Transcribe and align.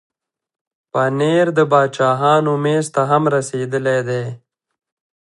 پنېر 0.91 1.45
د 1.57 1.59
باچاهانو 1.71 2.53
مېز 2.63 2.85
ته 2.95 3.01
هم 3.09 3.23
رسېدلی 3.35 3.99
دی. 4.07 4.23